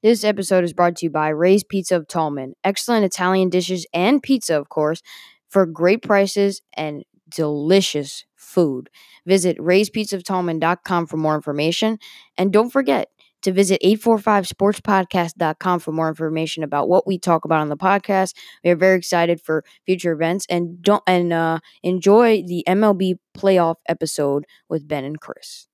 This 0.00 0.22
episode 0.22 0.62
is 0.62 0.72
brought 0.72 0.94
to 0.96 1.06
you 1.06 1.10
by 1.10 1.28
Ray's 1.28 1.64
Pizza 1.64 1.96
of 1.96 2.06
Tallman. 2.06 2.54
Excellent 2.62 3.04
Italian 3.04 3.48
dishes 3.48 3.84
and 3.92 4.22
pizza, 4.22 4.56
of 4.56 4.68
course, 4.68 5.02
for 5.48 5.66
great 5.66 6.02
prices 6.02 6.62
and 6.76 7.04
delicious 7.28 8.24
food. 8.36 8.90
Visit 9.26 9.58
rayspizzaoftallman.com 9.58 11.06
for 11.06 11.16
more 11.16 11.34
information. 11.34 11.98
And 12.36 12.52
don't 12.52 12.70
forget 12.70 13.08
to 13.42 13.52
visit 13.52 13.80
845sportspodcast.com 13.82 15.80
for 15.80 15.92
more 15.92 16.08
information 16.08 16.62
about 16.62 16.88
what 16.88 17.06
we 17.06 17.18
talk 17.18 17.44
about 17.44 17.60
on 17.60 17.68
the 17.68 17.76
podcast. 17.76 18.34
We 18.64 18.70
are 18.70 18.76
very 18.76 18.98
excited 18.98 19.40
for 19.40 19.64
future 19.84 20.12
events 20.12 20.46
and 20.48 20.80
don't 20.82 21.02
and 21.06 21.32
uh, 21.32 21.58
enjoy 21.82 22.42
the 22.46 22.64
MLB 22.68 23.14
playoff 23.36 23.76
episode 23.88 24.44
with 24.68 24.86
Ben 24.88 25.04
and 25.04 25.20
Chris. 25.20 25.67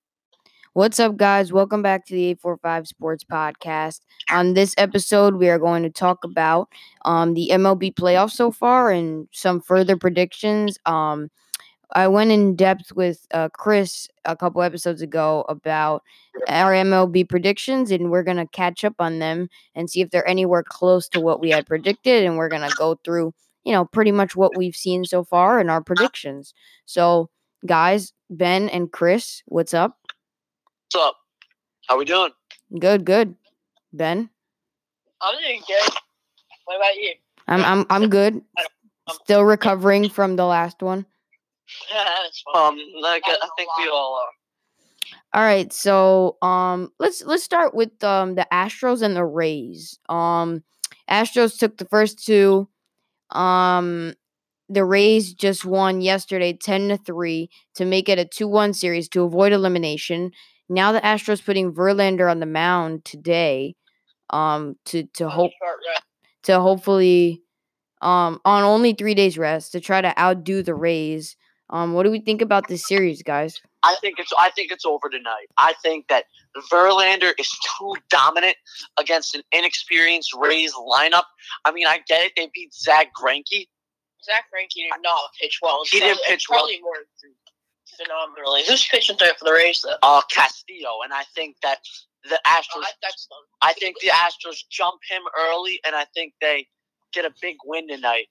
What's 0.75 0.98
up, 0.98 1.16
guys? 1.16 1.52
Welcome 1.52 1.82
back 1.82 2.04
to 2.07 2.14
the 2.14 2.25
845 2.30 2.88
Sports 2.88 3.22
Podcast. 3.22 4.00
On 4.29 4.54
this 4.54 4.75
episode, 4.77 5.36
we 5.36 5.48
are 5.48 5.58
going 5.61 5.84
to 5.84 5.89
talk 5.89 6.25
about 6.25 6.68
um, 7.04 7.35
the 7.35 7.50
MLB 7.53 7.94
playoffs 7.94 8.32
so 8.32 8.50
far 8.50 8.90
and 8.90 9.29
some 9.31 9.61
further 9.61 9.96
predictions. 9.96 10.76
Um, 10.84 11.31
I 11.93 12.08
went 12.08 12.32
in 12.32 12.57
depth 12.57 12.90
with 12.93 13.25
uh, 13.32 13.50
Chris 13.50 14.08
a 14.25 14.34
couple 14.34 14.62
episodes 14.62 15.00
ago 15.00 15.45
about 15.48 16.03
our 16.48 16.72
MLB 16.72 17.29
predictions, 17.29 17.93
and 17.93 18.11
we're 18.11 18.25
going 18.25 18.39
to 18.39 18.48
catch 18.48 18.82
up 18.82 18.95
on 18.98 19.20
them 19.20 19.48
and 19.76 19.89
see 19.89 20.00
if 20.00 20.11
they're 20.11 20.29
anywhere 20.29 20.64
close 20.64 21.09
to 21.11 21.20
what 21.20 21.39
we 21.39 21.50
had 21.50 21.68
predicted. 21.68 22.25
And 22.25 22.36
we're 22.36 22.48
going 22.48 22.68
to 22.68 22.76
go 22.76 22.98
through, 23.04 23.32
you 23.62 23.70
know, 23.70 23.84
pretty 23.84 24.11
much 24.11 24.34
what 24.34 24.56
we've 24.56 24.75
seen 24.75 25.04
so 25.04 25.22
far 25.22 25.61
and 25.61 25.70
our 25.70 25.81
predictions. 25.84 26.53
So, 26.84 27.31
guys, 27.64 28.12
Ben 28.29 28.68
and 28.70 28.90
Chris, 28.90 29.45
what's 29.46 29.72
up? 29.72 29.98
What's 30.94 31.07
up? 31.08 31.16
How 31.89 31.98
we 31.98 32.05
doing? 32.05 32.30
Good, 32.78 33.05
good. 33.05 33.34
Ben, 33.92 34.30
I'm 35.20 35.39
doing 35.41 35.61
good. 35.67 35.92
What 36.67 36.77
about 36.77 36.94
you? 36.94 37.14
I'm 37.48 37.64
I'm 37.64 37.86
I'm 37.91 38.09
good. 38.09 38.41
Still 39.25 39.42
recovering 39.42 40.09
from 40.09 40.37
the 40.37 40.45
last 40.45 40.83
one. 40.83 41.05
That's 41.92 42.45
fine. 42.45 42.75
Um, 42.75 42.78
like, 43.00 43.25
I 43.27 43.33
I 43.42 43.48
think 43.56 43.70
we 43.77 43.89
all 43.89 44.22
are. 44.22 45.41
All 45.41 45.45
right, 45.45 45.72
so 45.72 46.37
um 46.42 46.92
let's 47.00 47.25
let's 47.25 47.42
start 47.42 47.75
with 47.75 48.05
um 48.05 48.37
the 48.37 48.47
Astros 48.53 49.03
and 49.03 49.17
the 49.17 49.25
Rays. 49.25 49.98
Um 50.09 50.62
Astros 51.11 51.59
took 51.59 51.77
the 51.77 51.87
first 51.87 52.25
two. 52.25 52.69
Um 53.31 54.15
the 54.69 54.84
Rays 54.84 55.34
just 55.34 55.65
won 55.65 56.00
yesterday 56.00 56.53
10 56.53 56.89
to 56.89 56.97
3 56.97 57.50
to 57.75 57.84
make 57.84 58.09
it 58.09 58.19
a 58.19 58.25
2-1 58.25 58.75
series 58.75 59.09
to 59.11 59.22
avoid 59.25 59.53
elimination. 59.53 60.31
Now 60.69 60.93
the 60.93 61.01
Astros 61.01 61.45
putting 61.45 61.73
Verlander 61.73 62.31
on 62.31 62.41
the 62.41 62.47
mound 62.47 63.05
today 63.05 63.77
um 64.31 64.77
to 64.87 65.05
to 65.15 65.29
hope 65.29 65.53
to 66.45 66.61
hopefully 66.61 67.43
um 68.01 68.41
on 68.45 68.65
only 68.65 68.95
3 68.95 69.15
days 69.15 69.37
rest 69.37 69.73
to 69.73 69.81
try 69.81 70.01
to 70.01 70.19
outdo 70.19 70.62
the 70.62 70.75
Rays. 70.75 71.37
Um 71.71 71.93
what 71.93 72.05
do 72.05 72.11
we 72.11 72.21
think 72.21 72.41
about 72.41 72.69
this 72.69 72.87
series, 72.87 73.23
guys? 73.23 73.61
I 73.83 73.97
think 74.01 74.19
it's 74.19 74.33
I 74.39 74.51
think 74.51 74.73
it's 74.73 74.87
over 74.87 75.11
tonight. 75.11 75.47
I 75.59 75.75
think 75.83 76.09
that 76.09 76.25
Verlander 76.73 77.33
is 77.39 77.51
too 77.78 77.95
dominant 78.09 78.56
against 78.99 79.34
an 79.34 79.43
inexperienced 79.53 80.34
Rays 80.34 80.73
lineup. 80.75 81.25
I 81.65 81.73
mean, 81.73 81.87
I 81.87 82.01
get 82.09 82.25
it; 82.25 82.33
they 82.37 82.51
beat 82.55 82.73
Zach 82.73 83.09
Greinke. 83.15 83.69
Zach 84.25 84.45
Greinke 84.53 84.75
did 84.75 85.03
not 85.03 85.21
pitch 85.39 85.59
well. 85.61 85.83
He 85.91 86.01
didn't 86.01 86.21
pitch 86.27 86.47
well. 86.49 86.61
Probably 86.61 86.81
more 86.81 86.95
phenomenally. 87.97 88.62
Who's 88.69 88.87
pitching 88.87 89.17
there 89.19 89.34
for 89.39 89.45
the 89.45 89.53
Rays 89.53 89.81
though? 89.83 89.97
Uh, 90.03 90.23
Castillo, 90.31 91.03
and 91.05 91.12
I 91.12 91.23
think 91.34 91.56
that 91.62 91.78
the 92.28 92.39
Oh, 92.47 92.50
Astros. 92.61 92.83
I, 92.83 92.91
that's. 93.03 93.28
I 93.62 93.73
think 93.75 93.97
the 94.00 94.09
Astros 94.09 94.59
jump 94.70 95.00
him 95.09 95.23
early, 95.39 95.81
and 95.87 95.95
I 95.95 96.05
think 96.15 96.34
they 96.41 96.67
get 97.12 97.25
a 97.25 97.33
big 97.41 97.56
win 97.65 97.87
tonight. 97.89 98.27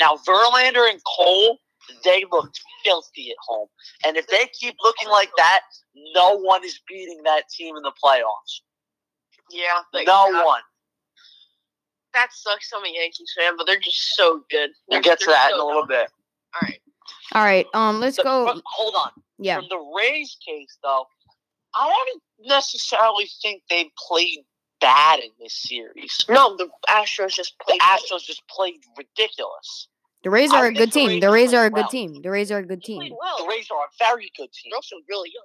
Now, 0.00 0.16
Verlander 0.26 0.88
and 0.90 1.00
Cole, 1.16 1.58
they 2.04 2.24
looked 2.30 2.60
filthy 2.84 3.30
at 3.30 3.36
home. 3.46 3.68
And 4.04 4.16
if 4.16 4.26
they 4.26 4.48
keep 4.58 4.74
looking 4.82 5.08
like 5.08 5.30
that, 5.36 5.60
no 6.14 6.36
one 6.36 6.64
is 6.64 6.80
beating 6.88 7.22
that 7.24 7.44
team 7.48 7.76
in 7.76 7.82
the 7.82 7.92
playoffs. 8.02 8.60
Yeah, 9.50 9.80
no 9.94 10.32
that, 10.32 10.44
one. 10.44 10.60
That 12.14 12.28
sucks. 12.32 12.70
I'm 12.74 12.84
a 12.84 12.88
Yankees 12.88 13.32
fan, 13.38 13.56
but 13.56 13.66
they're 13.66 13.78
just 13.78 14.14
so 14.16 14.42
good. 14.50 14.70
We'll 14.88 15.00
They're- 15.00 15.02
get 15.02 15.20
to 15.20 15.26
that 15.26 15.50
so 15.50 15.54
in 15.56 15.60
a 15.60 15.64
little 15.64 15.82
dominant. 15.82 16.08
bit. 16.08 16.12
All 16.54 16.68
right. 16.68 16.80
All 17.32 17.42
right, 17.42 17.66
um 17.74 18.00
let's 18.00 18.16
The- 18.16 18.22
go 18.24 18.60
hold 18.66 18.94
on. 18.94 19.10
yeah. 19.38 19.56
From 19.58 19.68
the 19.68 19.92
Rays 19.96 20.36
case, 20.46 20.78
though, 20.82 21.06
I 21.74 21.88
don't 21.88 22.22
necessarily 22.48 23.28
think 23.42 23.62
they 23.68 23.90
played 24.08 24.40
bad 24.80 25.20
in 25.20 25.30
this 25.40 25.54
series. 25.54 26.24
No, 26.28 26.56
the 26.56 26.68
Astros 26.88 27.30
just 27.34 27.54
The 27.58 27.64
played. 27.64 27.80
Astros 27.80 28.24
just 28.24 28.46
played 28.48 28.80
ridiculous. 28.96 29.88
The 30.22 30.30
Rays 30.30 30.52
are 30.52 30.66
a 30.66 30.72
good 30.72 30.88
the 30.88 30.92
team. 30.92 31.20
The 31.20 31.30
Rays 31.30 31.54
are 31.54 31.66
a 31.66 31.70
good 31.70 31.80
well. 31.82 31.88
team. 31.88 32.20
The 32.22 32.30
Rays 32.30 32.50
are 32.50 32.58
a 32.58 32.62
good 32.66 32.80
They 32.80 32.86
team. 32.98 33.14
well. 33.20 33.38
The 33.38 33.46
Rays 33.48 33.68
are 33.70 33.84
a 33.84 33.88
very 33.98 34.30
good 34.36 34.52
team. 34.52 34.70
They're 34.70 34.76
also 34.76 34.96
really 35.08 35.30
young. 35.32 35.44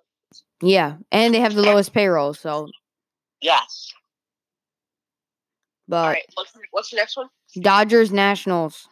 Yeah, 0.70 0.96
and 1.12 1.34
they 1.34 1.40
have 1.40 1.54
the 1.56 1.62
lowest 1.62 1.94
payroll, 1.94 2.34
so 2.34 2.70
Yes. 3.42 3.92
but 5.88 5.98
All 5.98 6.08
right. 6.10 6.24
What's, 6.36 6.52
what's 6.72 6.90
the 6.92 6.96
next 6.98 7.18
one? 7.18 7.28
Dodgers 7.60 8.12
Nationals. 8.12 8.88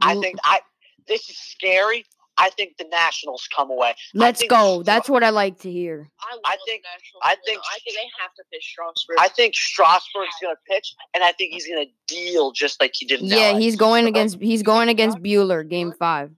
I 0.00 0.14
think 0.20 0.36
I. 0.44 0.60
This 1.08 1.28
is 1.28 1.36
scary. 1.38 2.04
I 2.36 2.50
think 2.50 2.78
the 2.78 2.84
Nationals 2.90 3.48
come 3.54 3.70
away. 3.70 3.94
Let's 4.12 4.42
go. 4.48 4.82
That's 4.82 5.08
what 5.08 5.22
I 5.22 5.30
like 5.30 5.60
to 5.60 5.70
hear. 5.70 6.10
I, 6.20 6.36
I 6.44 6.56
think- 6.66 6.82
I 7.22 7.36
think- 7.46 7.60
I 7.72 7.78
think 7.84 7.96
they 7.96 8.08
have 8.20 8.34
to 8.34 8.42
pitch 8.52 8.64
Strasburg. 8.72 9.16
I 9.20 9.28
think 9.28 9.54
Strasburg's 9.54 10.34
going 10.42 10.52
to 10.54 10.60
pitch, 10.68 10.94
and 11.14 11.22
I 11.22 11.30
think 11.30 11.52
he's 11.52 11.68
going 11.68 11.86
to 11.86 11.92
deal 12.12 12.50
just 12.50 12.80
like 12.80 12.92
he 12.94 13.06
did. 13.06 13.20
Yeah, 13.20 13.52
LA. 13.52 13.58
he's 13.60 13.76
going 13.76 14.04
So, 14.04 14.08
against 14.08 14.40
he's 14.40 14.64
going 14.64 14.88
against 14.88 15.18
Buehler 15.18 15.68
game 15.68 15.92
5. 15.96 16.32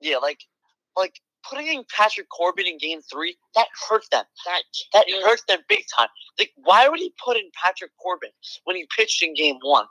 Yeah, 0.00 0.16
like, 0.16 0.40
like 0.96 1.20
putting 1.46 1.66
in 1.66 1.84
Patrick 1.94 2.30
Corbin 2.30 2.66
in 2.66 2.78
Game 2.78 3.02
Three 3.02 3.36
that 3.54 3.66
hurt 3.90 4.04
them. 4.10 4.24
that. 4.46 4.62
That 4.94 5.04
Yeah. 5.08 5.20
hurt 5.24 5.42
them 5.46 5.58
big 5.68 5.84
time. 5.94 6.08
Like, 6.38 6.52
why 6.56 6.88
would 6.88 7.00
he 7.00 7.12
put 7.22 7.36
in 7.36 7.50
Patrick 7.62 7.90
Corbin 8.02 8.30
when 8.64 8.76
he 8.76 8.86
pitched 8.96 9.22
in 9.22 9.34
Game 9.34 9.58
One? 9.60 9.84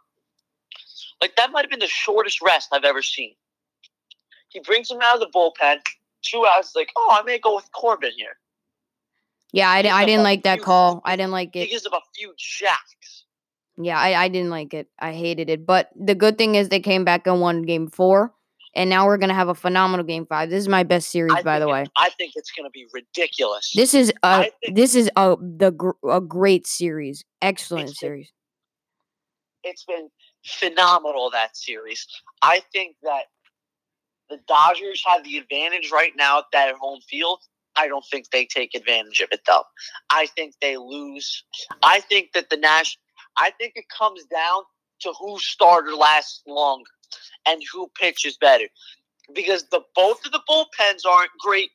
Like 1.22 1.36
that 1.36 1.52
might 1.52 1.62
have 1.62 1.70
been 1.70 1.80
the 1.80 1.86
shortest 1.88 2.42
rest 2.42 2.70
I've 2.72 2.84
ever 2.84 3.02
seen. 3.04 3.36
He 4.54 4.60
brings 4.60 4.90
him 4.90 5.00
out 5.02 5.16
of 5.16 5.20
the 5.20 5.28
bullpen. 5.28 5.78
Two 6.22 6.46
outs, 6.48 6.74
like, 6.76 6.90
oh, 6.96 7.10
I 7.20 7.24
may 7.24 7.38
go 7.38 7.56
with 7.56 7.70
Corbin 7.74 8.12
here. 8.16 8.38
Yeah, 9.52 9.70
I, 9.70 9.82
di- 9.82 9.90
Gives 9.90 9.96
I 9.96 10.06
didn't 10.06 10.24
like 10.24 10.44
that 10.44 10.56
few- 10.60 10.64
call. 10.64 11.02
I 11.04 11.16
didn't 11.16 11.32
like 11.32 11.50
He 11.54 11.64
it. 11.64 11.70
gives 11.70 11.84
them 11.84 11.94
a 11.94 12.00
few 12.16 12.34
jacks. 12.38 13.26
Yeah, 13.78 14.00
I, 14.00 14.24
I 14.24 14.28
didn't 14.30 14.50
like 14.52 14.74
it. 14.74 14.88
I 15.00 15.14
hated 15.14 15.50
it. 15.50 15.66
But 15.66 15.90
the 15.96 16.16
good 16.16 16.38
thing 16.38 16.56
is 16.56 16.70
they 16.70 16.80
came 16.80 17.04
back 17.04 17.28
and 17.28 17.42
won 17.42 17.64
game 17.64 17.88
4 17.90 18.32
and 18.76 18.90
now 18.90 19.06
we're 19.06 19.18
going 19.18 19.30
to 19.30 19.36
have 19.36 19.50
a 19.50 19.56
phenomenal 19.56 20.06
game 20.06 20.26
5. 20.28 20.50
This 20.50 20.60
is 20.62 20.68
my 20.70 20.84
best 20.84 21.10
series 21.10 21.34
I 21.34 21.42
by 21.44 21.60
the 21.60 21.68
way. 21.68 21.86
I 21.98 22.10
think 22.12 22.34
it's 22.36 22.52
going 22.52 22.66
to 22.66 22.72
be 22.72 22.86
ridiculous. 22.94 23.72
This 23.76 23.94
is 23.94 24.14
a 24.24 24.44
think- 24.62 24.76
this 24.76 24.96
is 24.96 25.10
a 25.16 25.36
the 25.40 25.72
gr- 25.72 25.92
a 26.10 26.22
great 26.22 26.66
series. 26.68 27.24
Excellent 27.42 27.90
It's 27.90 28.00
been- 28.00 28.08
series. 28.08 28.32
it's 29.64 29.84
been 29.86 30.10
phenomenal 30.46 31.30
that 31.32 31.56
series. 31.58 32.08
I 32.42 32.62
think 32.72 32.96
that 33.04 33.26
the 34.30 34.40
Dodgers 34.48 35.04
have 35.08 35.24
the 35.24 35.38
advantage 35.38 35.92
right 35.92 36.14
now 36.16 36.40
at 36.40 36.46
that 36.54 36.76
home 36.76 37.00
field. 37.08 37.40
I 37.76 37.88
don't 37.88 38.06
think 38.12 38.30
they 38.30 38.46
take 38.46 38.76
advantage 38.76 39.20
of 39.20 39.30
it 39.32 39.42
though. 39.48 39.64
I 40.10 40.28
think 40.28 40.56
they 40.62 40.78
lose. 40.78 41.44
I 41.82 42.00
think 42.02 42.34
that 42.34 42.50
the 42.50 42.58
Nash. 42.58 42.98
I 43.38 43.50
think 43.52 43.74
it 43.76 43.86
comes 43.90 44.24
down 44.26 44.62
to 45.02 45.14
who 45.20 45.40
starter 45.40 45.94
lasts 45.94 46.44
longer 46.46 46.90
and 47.48 47.62
who 47.72 47.90
pitches 48.00 48.38
better, 48.38 48.66
because 49.34 49.66
the 49.70 49.82
both 49.96 50.24
of 50.26 50.32
the 50.32 50.42
bullpens 50.48 51.10
aren't 51.10 51.32
great, 51.40 51.72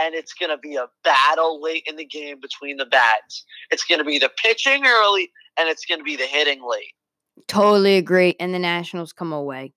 and 0.00 0.14
it's 0.14 0.32
going 0.32 0.50
to 0.50 0.56
be 0.56 0.76
a 0.76 0.86
battle 1.04 1.60
late 1.62 1.84
in 1.86 1.96
the 1.96 2.04
game 2.04 2.40
between 2.40 2.78
the 2.78 2.86
bats. 2.86 3.44
It's 3.70 3.84
going 3.84 3.98
to 3.98 4.04
be 4.04 4.18
the 4.18 4.30
pitching 4.42 4.86
early, 4.86 5.30
and 5.58 5.68
it's 5.68 5.84
going 5.84 6.00
to 6.00 6.04
be 6.04 6.16
the 6.16 6.26
hitting 6.26 6.62
late. 6.66 6.94
Totally 7.48 7.96
agree 7.96 8.36
and 8.38 8.54
the 8.54 8.58
Nationals 8.58 9.12
come 9.12 9.32
away. 9.32 9.72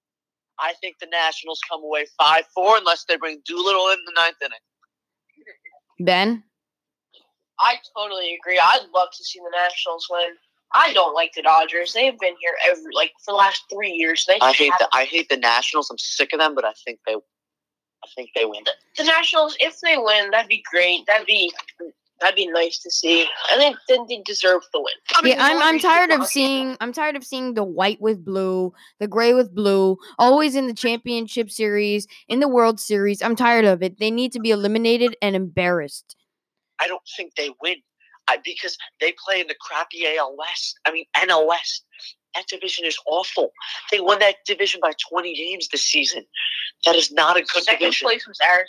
I 0.60 0.74
think 0.82 0.98
the 1.00 1.08
Nationals 1.08 1.60
come 1.70 1.84
away 1.84 2.06
five 2.18 2.46
four 2.54 2.78
unless 2.78 3.06
they 3.08 3.18
bring 3.18 3.42
Doolittle 3.46 3.90
in 3.90 3.98
the 4.06 4.14
ninth 4.16 4.38
inning. 4.42 4.60
Ben? 6.00 6.44
I 7.60 7.78
totally 7.96 8.36
agree. 8.36 8.60
I'd 8.60 8.88
love 8.94 9.10
to 9.16 9.24
see 9.24 9.40
the 9.40 9.58
Nationals 9.58 10.08
win. 10.10 10.36
I 10.74 10.94
don't 10.94 11.14
like 11.14 11.32
the 11.34 11.42
Dodgers. 11.42 11.94
They've 11.94 12.20
been 12.20 12.36
here 12.42 12.56
every 12.66 12.92
like 12.94 13.12
for 13.24 13.32
the 13.32 13.38
last 13.38 13.64
three 13.72 13.92
years. 13.92 14.26
They 14.28 14.38
I 14.42 14.52
hate 14.52 14.74
the 14.80 14.90
I 14.94 15.06
hate 15.06 15.30
the 15.30 15.38
Nationals. 15.38 15.90
I'm 15.90 15.98
sick 15.98 16.34
of 16.34 16.40
them, 16.40 16.56
but 16.56 16.66
I 16.66 16.74
think 16.86 17.00
they 17.06 17.14
I 17.14 18.08
think 18.16 18.32
they 18.36 18.46
win. 18.46 18.64
the 18.98 19.04
Nationals. 19.04 19.56
If 19.60 19.80
they 19.82 19.98
win, 19.98 20.32
that'd 20.32 20.50
be 20.50 20.64
great. 20.70 21.06
That'd 21.08 21.28
be 21.28 21.52
that'd 22.22 22.36
be 22.36 22.48
nice 22.48 22.80
to 22.80 22.90
see. 22.92 23.26
I 23.52 23.58
think 23.58 23.78
then 23.90 24.06
they 24.10 24.22
deserve 24.26 24.62
the 24.74 24.80
win. 24.80 24.94
I 25.16 25.22
mean, 25.22 25.34
Yeah, 25.36 25.46
I'm 25.46 25.62
I'm 25.62 25.80
tired 25.80 26.12
of 26.12 26.20
Dodgers- 26.20 26.32
seeing 26.32 26.78
I'm 26.82 26.94
tired 26.94 27.16
of 27.16 27.24
seeing 27.24 27.54
the 27.54 27.64
white 27.64 28.00
with 28.02 28.24
blue, 28.24 28.74
the 29.00 29.08
gray 29.08 29.34
with 29.34 29.54
blue, 29.54 29.98
always 30.18 30.56
in 30.56 30.68
the 30.68 30.74
championship 30.74 31.50
series, 31.52 32.08
in 32.28 32.40
the 32.40 32.48
World 32.48 32.80
Series. 32.80 33.22
I'm 33.22 33.36
tired 33.36 33.66
of 33.66 33.82
it. 33.84 34.00
They 34.00 34.12
need 34.12 34.32
to 34.34 34.40
be 34.40 34.52
eliminated 34.52 35.16
and 35.22 35.36
embarrassed. 35.36 36.16
I 36.80 36.88
don't 36.88 37.02
think 37.16 37.36
they 37.36 37.52
win. 37.62 37.76
I, 38.28 38.38
because 38.44 38.76
they 39.00 39.14
play 39.24 39.40
in 39.42 39.48
the 39.48 39.56
crappy 39.62 40.06
AL 40.18 40.36
West. 40.36 40.80
I 40.86 40.92
mean, 40.92 41.06
NL 41.16 41.48
West. 41.48 41.86
That 42.34 42.48
division 42.48 42.84
is 42.86 42.98
awful. 43.06 43.52
They 43.92 44.02
won 44.02 44.20
that 44.20 44.38
division 44.46 44.80
by 44.82 44.92
20 45.10 45.34
games 45.36 45.70
this 45.70 45.84
season. 45.84 46.26
That 46.86 46.96
is 46.96 47.12
not 47.12 47.38
a 47.38 47.42
good 47.42 47.64
Second 47.64 47.80
division. 47.80 48.08
place 48.08 48.28
was 48.28 48.38
Arizona. 48.42 48.66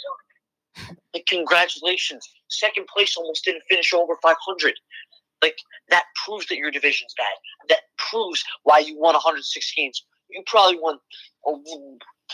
Like, 1.14 1.26
congratulations. 1.26 2.28
Second 2.48 2.86
place 2.86 3.16
almost 3.16 3.44
didn't 3.44 3.62
finish 3.68 3.92
over 3.92 4.14
500. 4.22 4.74
Like, 5.42 5.56
that 5.90 6.04
proves 6.24 6.46
that 6.48 6.56
your 6.56 6.70
division's 6.70 7.14
bad. 7.16 7.26
That 7.68 7.80
proves 7.98 8.44
why 8.64 8.80
you 8.80 8.98
won 8.98 9.14
106 9.14 9.74
games. 9.76 10.04
You 10.30 10.42
probably 10.46 10.78
won 10.78 10.98
oh, 11.46 11.62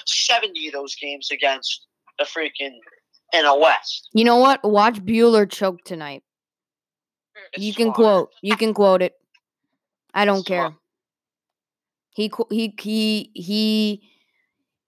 70 0.06 0.68
of 0.68 0.72
those 0.72 0.94
games 0.94 1.30
against 1.30 1.86
the 2.18 2.24
freaking 2.24 2.76
NL 3.34 3.60
West. 3.60 4.08
You 4.12 4.24
know 4.24 4.36
what? 4.36 4.62
Watch 4.64 5.00
Buehler 5.04 5.50
choke 5.50 5.82
tonight. 5.84 6.22
Mm, 7.36 7.40
it's 7.54 7.64
you 7.64 7.74
can 7.74 7.86
smart. 7.86 7.96
quote. 7.96 8.30
You 8.42 8.56
can 8.56 8.74
quote 8.74 9.02
it. 9.02 9.14
I 10.14 10.24
don't 10.24 10.38
It's 10.38 10.48
care. 10.48 10.68
smart. 10.68 10.74
He 12.14 12.30
he 12.50 12.74
he 12.78 13.30
he 13.34 14.02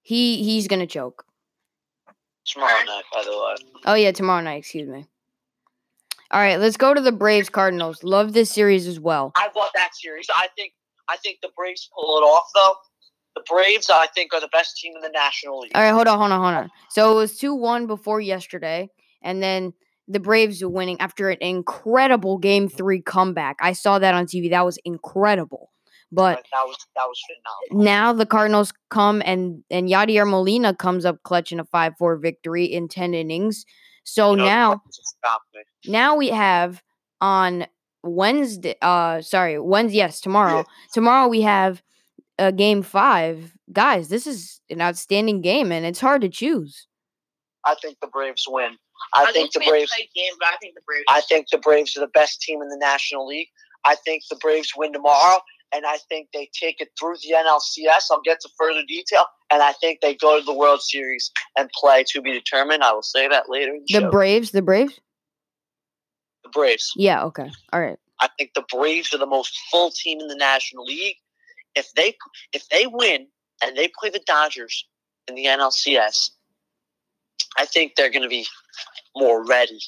he 0.02 0.42
he's 0.44 0.68
gonna 0.68 0.86
choke. 0.86 1.23
Tomorrow 2.46 2.84
night, 2.84 3.04
by 3.12 3.22
the 3.24 3.30
way. 3.30 3.54
Oh 3.86 3.94
yeah, 3.94 4.12
tomorrow 4.12 4.42
night. 4.42 4.56
Excuse 4.56 4.88
me. 4.88 5.06
All 6.30 6.40
right, 6.40 6.58
let's 6.58 6.76
go 6.76 6.92
to 6.92 7.00
the 7.00 7.12
Braves 7.12 7.48
Cardinals. 7.48 8.02
Love 8.02 8.32
this 8.32 8.50
series 8.50 8.86
as 8.86 8.98
well. 8.98 9.32
I 9.36 9.48
love 9.56 9.70
that 9.74 9.94
series. 9.94 10.26
I 10.34 10.48
think 10.56 10.72
I 11.08 11.16
think 11.16 11.38
the 11.42 11.50
Braves 11.56 11.88
pull 11.94 12.18
it 12.18 12.22
off 12.22 12.48
though. 12.54 12.74
The 13.36 13.42
Braves, 13.48 13.90
I 13.90 14.06
think, 14.14 14.32
are 14.32 14.40
the 14.40 14.48
best 14.48 14.76
team 14.76 14.94
in 14.94 15.02
the 15.02 15.10
National 15.10 15.60
League. 15.60 15.72
All 15.74 15.82
right, 15.82 15.90
hold 15.90 16.06
on, 16.06 16.18
hold 16.18 16.32
on, 16.32 16.40
hold 16.40 16.64
on. 16.64 16.70
So 16.90 17.12
it 17.12 17.16
was 17.16 17.36
two 17.36 17.54
one 17.54 17.86
before 17.86 18.20
yesterday, 18.20 18.90
and 19.22 19.42
then 19.42 19.72
the 20.06 20.20
Braves 20.20 20.62
were 20.62 20.68
winning 20.68 21.00
after 21.00 21.30
an 21.30 21.38
incredible 21.40 22.38
Game 22.38 22.68
Three 22.68 23.00
comeback. 23.00 23.56
I 23.60 23.72
saw 23.72 23.98
that 23.98 24.14
on 24.14 24.26
TV. 24.26 24.50
That 24.50 24.64
was 24.64 24.78
incredible. 24.84 25.70
But 26.12 26.36
But 26.36 26.44
that 26.52 26.64
was 26.66 26.76
that 26.94 27.04
was 27.06 27.20
phenomenal. 27.26 27.84
now 27.84 28.12
the 28.12 28.26
Cardinals 28.26 28.72
come 28.90 29.22
and 29.24 29.64
and 29.70 29.88
Yadier 29.88 30.28
Molina 30.28 30.74
comes 30.74 31.04
up 31.04 31.22
clutch 31.24 31.50
in 31.52 31.58
a 31.60 31.64
five 31.64 31.94
four 31.98 32.16
victory 32.16 32.64
in 32.64 32.88
ten 32.88 33.14
innings. 33.14 33.64
So 34.04 34.30
You 34.32 34.36
know, 34.38 34.44
now 34.44 34.82
now 35.86 36.16
we 36.16 36.28
have 36.28 36.82
on 37.20 37.66
Wednesday. 38.02 38.76
Uh, 38.82 39.22
sorry, 39.22 39.58
Wednesday. 39.58 39.98
Yes, 39.98 40.20
tomorrow. 40.20 40.64
Tomorrow 40.92 41.28
we 41.28 41.40
have 41.40 41.82
a 42.38 42.52
game 42.52 42.82
five. 42.82 43.52
Guys, 43.72 44.08
this 44.08 44.26
is 44.26 44.60
an 44.70 44.80
outstanding 44.82 45.40
game, 45.40 45.72
and 45.72 45.86
it's 45.86 46.00
hard 46.00 46.20
to 46.20 46.28
choose. 46.28 46.86
I 47.64 47.74
think 47.80 47.96
the 48.00 48.08
Braves 48.08 48.44
win. 48.46 48.76
I, 49.14 49.24
think 49.32 49.34
the 49.34 49.40
it's 49.40 49.56
gonna 49.56 49.64
be 49.64 49.68
a 49.68 49.72
Braves. 49.72 49.92
game, 50.14 50.32
but 50.38 50.48
I 50.48 50.56
think 50.60 50.74
the 50.74 50.82
Braves. 50.86 51.04
I 51.08 51.20
think 51.22 51.48
the 51.50 51.58
Braves 51.58 51.96
are 51.96 52.00
the 52.00 52.08
best 52.08 52.40
team 52.42 52.60
in 52.60 52.68
the 52.68 52.76
National 52.78 53.26
League. 53.26 53.48
I 53.84 53.94
think 53.96 54.22
the 54.30 54.36
Braves 54.36 54.72
win 54.76 54.92
tomorrow, 54.92 55.38
and 55.74 55.84
I 55.84 55.98
think 56.08 56.28
they 56.32 56.48
take 56.52 56.80
it 56.80 56.90
through 56.98 57.16
the 57.22 57.34
NLCS. 57.34 58.04
I'll 58.10 58.22
get 58.24 58.40
to 58.40 58.48
further 58.58 58.82
detail, 58.86 59.24
and 59.50 59.62
I 59.62 59.72
think 59.72 60.00
they 60.00 60.14
go 60.14 60.38
to 60.38 60.44
the 60.44 60.54
World 60.54 60.82
Series 60.82 61.30
and 61.58 61.68
play 61.70 62.04
to 62.08 62.22
be 62.22 62.32
determined. 62.32 62.82
I 62.82 62.92
will 62.92 63.02
say 63.02 63.26
that 63.28 63.48
later. 63.48 63.72
The, 63.86 64.00
The. 64.00 64.08
Braves. 64.08 64.52
The 64.52 64.62
Braves. 64.62 65.00
the 66.44 66.50
Braves. 66.50 66.92
Yeah. 66.96 67.24
Okay. 67.24 67.50
All 67.72 67.80
right. 67.80 67.98
I 68.20 68.28
think 68.38 68.52
the 68.54 68.64
Braves 68.72 69.12
are 69.12 69.18
the 69.18 69.26
most 69.26 69.58
full 69.70 69.90
team 69.90 70.20
in 70.20 70.28
the 70.28 70.36
National 70.36 70.84
League. 70.84 71.16
If 71.74 71.92
they 71.94 72.14
if 72.52 72.68
they 72.68 72.86
win 72.86 73.26
and 73.62 73.76
they 73.76 73.90
play 73.98 74.10
the 74.10 74.22
Dodgers 74.26 74.86
in 75.26 75.34
the 75.34 75.46
NLCS, 75.46 76.30
I 77.58 77.66
think 77.66 77.96
they're 77.96 78.10
going 78.10 78.22
to 78.22 78.28
be 78.28 78.46
more 79.16 79.44
ready. 79.44 79.80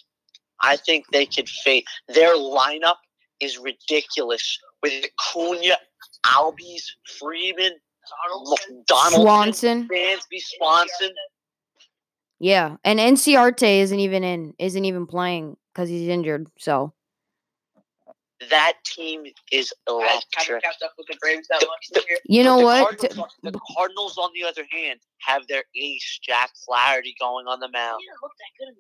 I 0.61 0.77
think 0.77 1.05
they 1.13 1.27
could 1.27 1.49
face 1.49 1.85
their 2.09 2.35
lineup 2.35 2.97
is 3.41 3.59
ridiculous 3.59 4.59
with 4.83 5.05
Acuna, 5.05 5.77
Albies, 6.25 6.83
Freeman, 7.19 7.73
Donaldson. 8.33 8.85
Donaldson, 8.87 9.21
Swanson. 9.23 9.89
Dansby, 9.89 10.39
Swanson. 10.39 11.11
Yeah, 12.39 12.77
and 12.85 12.99
Inciarte 12.99 13.81
isn't 13.81 13.99
even 13.99 14.23
in. 14.23 14.55
Isn't 14.59 14.85
even 14.85 15.07
playing 15.07 15.57
because 15.73 15.89
he's 15.89 16.09
injured. 16.09 16.49
So 16.59 16.93
That 18.51 18.75
team 18.85 19.25
is 19.51 19.73
electric. 19.89 20.63
kept 20.63 20.83
up 20.83 20.93
with 20.99 21.07
the 21.07 21.17
The- 21.23 21.67
much 21.67 21.89
this 21.93 22.05
year. 22.09 22.19
you 22.27 22.45
know 22.45 22.59
what? 22.59 22.99
Cardinals, 22.99 23.35
the 23.43 23.59
Cardinals, 23.75 24.19
on 24.19 24.31
the 24.35 24.45
other 24.47 24.67
hand, 24.71 25.01
have 25.21 25.47
their 25.49 25.65
ace 25.75 26.19
Jack 26.23 26.51
Flaherty 26.67 27.15
going 27.19 27.47
on 27.47 27.59
the 27.61 27.69
mound. 27.69 28.01
didn't 28.03 28.23
look 28.23 28.33
that 28.39 28.59
good 28.59 28.69
in 28.69 28.75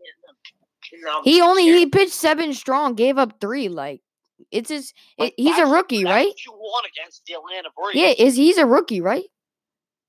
the, 1.01 1.09
in 1.09 1.23
the, 1.25 1.31
He 1.31 1.41
only 1.41 1.65
he 1.65 1.87
pitched 1.87 2.13
seven 2.13 2.53
strong, 2.53 2.95
gave 2.95 3.17
up 3.17 3.41
three. 3.41 3.69
Like 3.71 4.03
it's 4.51 4.71
his. 4.71 4.93
It- 5.19 5.35
he's 5.37 5.59
a 5.59 5.67
rookie, 5.67 6.05
right? 6.05 6.33
You 6.45 6.53
want 6.53 6.87
against 6.87 7.25
the 7.27 7.35
Atlanta 7.35 7.69
Braves? 7.77 7.97
Yeah, 7.97 8.25
is 8.27 8.37
he's 8.37 8.59
a 8.59 8.67
rookie, 8.67 9.01
right? 9.01 9.25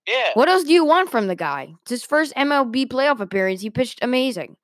yeah. 0.07 0.31
What 0.35 0.47
else 0.49 0.63
do 0.63 0.71
you 0.73 0.85
want 0.85 1.09
from 1.11 1.27
the 1.27 1.35
guy? 1.35 1.73
It's 1.81 1.91
his 1.91 2.03
first 2.05 2.33
MLB 2.35 2.87
playoff 2.87 3.19
appearance. 3.19 3.61
He 3.61 3.69
pitched 3.69 3.99
amazing. 4.01 4.55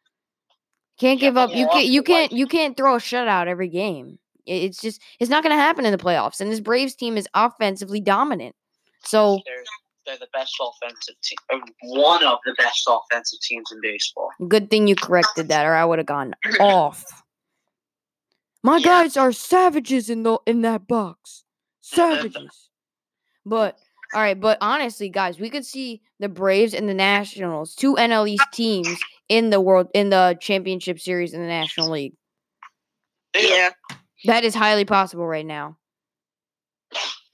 Can't 0.99 1.19
Yeah, 1.19 1.29
give 1.29 1.37
up. 1.37 1.55
You 1.55 1.67
can't. 1.67 1.85
You 1.87 2.03
can't. 2.03 2.31
You 2.31 2.47
can't 2.47 2.77
throw 2.77 2.95
a 2.95 2.99
shutout 2.99 3.47
every 3.47 3.67
game. 3.67 4.19
It's 4.45 4.79
just. 4.79 5.01
It's 5.19 5.29
not 5.29 5.43
going 5.43 5.55
to 5.55 5.61
happen 5.61 5.85
in 5.85 5.91
the 5.91 5.97
playoffs. 5.97 6.39
And 6.39 6.51
this 6.51 6.59
Braves 6.59 6.95
team 6.95 7.17
is 7.17 7.27
offensively 7.33 7.99
dominant. 7.99 8.55
So 9.03 9.39
They're, 9.45 9.63
they're 10.05 10.17
the 10.17 10.27
best 10.33 10.55
offensive 10.61 11.15
team, 11.21 11.37
uh, 11.51 11.59
one 11.83 12.23
of 12.23 12.39
the 12.45 12.53
best 12.57 12.87
offensive 12.87 13.39
teams 13.41 13.69
in 13.71 13.81
baseball. 13.81 14.29
good 14.47 14.69
thing 14.69 14.87
you 14.87 14.95
corrected 14.95 15.49
that, 15.49 15.65
or 15.65 15.73
I 15.73 15.83
would 15.83 15.99
have 15.99 16.05
gone 16.05 16.35
off. 16.59 17.03
My 18.63 18.77
Yeah. 18.77 18.85
guys 18.85 19.17
are 19.17 19.31
savages 19.31 20.09
in 20.09 20.23
the 20.23 20.39
in 20.45 20.61
that 20.61 20.87
box. 20.87 21.43
Savages. 21.81 22.69
But 23.45 23.77
all 24.13 24.21
right, 24.21 24.39
but 24.39 24.57
honestly, 24.61 25.09
guys, 25.09 25.39
we 25.39 25.49
could 25.49 25.65
see 25.65 26.01
the 26.19 26.29
Braves 26.29 26.73
and 26.73 26.87
the 26.87 26.93
Nationals, 26.93 27.75
two 27.75 27.95
NL 27.95 28.27
East 28.29 28.45
teams 28.53 28.97
in 29.27 29.49
the 29.49 29.59
world 29.59 29.87
in 29.93 30.09
the 30.09 30.37
championship 30.39 30.99
series 30.99 31.33
in 31.33 31.41
the 31.41 31.47
National 31.47 31.89
League. 31.89 32.13
Yeah. 33.35 33.71
That 34.25 34.43
is 34.45 34.55
highly 34.55 34.85
possible 34.85 35.25
right 35.27 35.45
now. 35.45 35.77